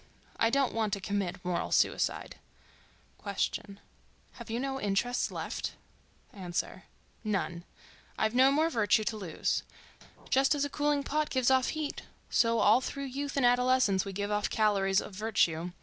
[0.39, 2.37] I don't want to commit moral suicide.
[3.23, 5.73] Q.—Have you no interests left?
[6.33, 7.63] A.—None.
[8.17, 9.61] I've no more virtue to lose.
[10.31, 12.01] Just as a cooling pot gives off heat,
[12.31, 15.69] so all through youth and adolescence we give off calories of virtue.